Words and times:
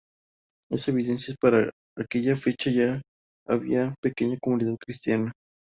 Esto 0.71 0.89
evidencia 0.89 1.35
que 1.35 1.37
para 1.39 1.69
aquella 1.95 2.35
fecha 2.35 2.71
ya 2.71 2.99
había 3.47 3.83
una 3.83 3.95
pequeña 4.01 4.39
comunidad 4.41 4.77
cristiana. 4.83 5.31